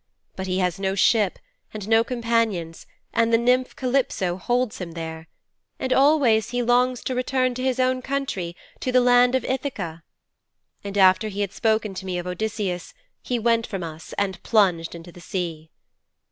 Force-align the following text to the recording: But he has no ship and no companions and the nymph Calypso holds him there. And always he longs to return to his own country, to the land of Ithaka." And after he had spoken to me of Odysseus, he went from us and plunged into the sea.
But 0.35 0.47
he 0.47 0.57
has 0.57 0.79
no 0.79 0.95
ship 0.95 1.37
and 1.75 1.87
no 1.87 2.03
companions 2.03 2.87
and 3.13 3.31
the 3.31 3.37
nymph 3.37 3.75
Calypso 3.75 4.35
holds 4.35 4.79
him 4.79 4.93
there. 4.93 5.27
And 5.77 5.93
always 5.93 6.49
he 6.49 6.63
longs 6.63 7.03
to 7.03 7.13
return 7.13 7.53
to 7.53 7.63
his 7.63 7.79
own 7.79 8.01
country, 8.01 8.55
to 8.79 8.91
the 8.91 8.99
land 8.99 9.35
of 9.35 9.43
Ithaka." 9.45 10.01
And 10.83 10.97
after 10.97 11.27
he 11.27 11.41
had 11.41 11.53
spoken 11.53 11.93
to 11.93 12.07
me 12.07 12.17
of 12.17 12.25
Odysseus, 12.25 12.95
he 13.21 13.37
went 13.37 13.67
from 13.67 13.83
us 13.83 14.13
and 14.13 14.41
plunged 14.41 14.95
into 14.95 15.11
the 15.11 15.21
sea. 15.21 15.69